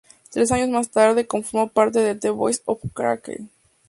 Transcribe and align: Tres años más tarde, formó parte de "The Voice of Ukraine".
Tres 0.31 0.51
años 0.51 0.69
más 0.69 0.89
tarde, 0.89 1.27
formó 1.43 1.67
parte 1.69 1.99
de 1.99 2.15
"The 2.15 2.31
Voice 2.31 2.63
of 2.65 2.83
Ukraine". 2.83 3.49